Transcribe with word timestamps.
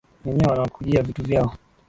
Wenyewe 0.25 0.51
wanakujia 0.51 1.03
vitu 1.03 1.23
vyao 1.23 1.53